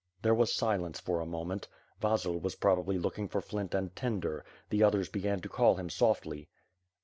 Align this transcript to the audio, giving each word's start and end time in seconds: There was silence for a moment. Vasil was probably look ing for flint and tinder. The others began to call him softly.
There 0.23 0.33
was 0.33 0.51
silence 0.51 0.99
for 0.99 1.19
a 1.19 1.27
moment. 1.27 1.67
Vasil 2.01 2.41
was 2.41 2.55
probably 2.55 2.97
look 2.97 3.19
ing 3.19 3.27
for 3.27 3.39
flint 3.39 3.75
and 3.75 3.95
tinder. 3.95 4.43
The 4.71 4.81
others 4.81 5.09
began 5.09 5.41
to 5.41 5.47
call 5.47 5.75
him 5.75 5.91
softly. 5.91 6.49